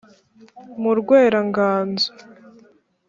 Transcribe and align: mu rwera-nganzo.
mu 0.81 0.91
rwera-nganzo. 0.99 2.07